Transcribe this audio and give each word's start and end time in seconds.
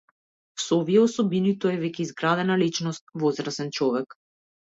Со 0.61 0.77
овие 0.77 0.95
особини, 1.07 1.51
тој 1.65 1.73
е 1.75 1.79
веќе 1.83 2.01
изградена 2.05 2.55
личност, 2.63 3.05
возрасен 3.25 3.71
човек. 3.81 4.19